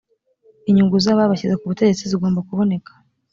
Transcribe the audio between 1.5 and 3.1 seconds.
ku butegetsi zigomba kuboneka